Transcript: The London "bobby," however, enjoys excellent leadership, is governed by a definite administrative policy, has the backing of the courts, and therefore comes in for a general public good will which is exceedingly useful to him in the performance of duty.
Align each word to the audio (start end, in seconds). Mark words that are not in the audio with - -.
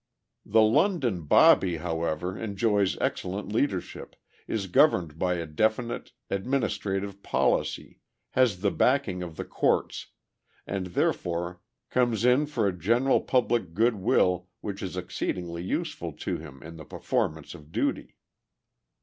The 0.47 0.63
London 0.63 1.25
"bobby," 1.25 1.77
however, 1.77 2.35
enjoys 2.35 2.97
excellent 2.97 3.51
leadership, 3.53 4.15
is 4.47 4.65
governed 4.65 5.19
by 5.19 5.35
a 5.35 5.45
definite 5.45 6.13
administrative 6.31 7.21
policy, 7.21 7.99
has 8.31 8.61
the 8.61 8.71
backing 8.71 9.21
of 9.21 9.35
the 9.35 9.45
courts, 9.45 10.07
and 10.65 10.87
therefore 10.87 11.61
comes 11.91 12.25
in 12.25 12.47
for 12.47 12.65
a 12.67 12.73
general 12.73 13.21
public 13.21 13.75
good 13.75 13.93
will 13.97 14.47
which 14.61 14.81
is 14.81 14.97
exceedingly 14.97 15.61
useful 15.61 16.13
to 16.13 16.37
him 16.39 16.63
in 16.63 16.77
the 16.77 16.83
performance 16.85 17.53
of 17.53 17.71
duty. 17.71 18.17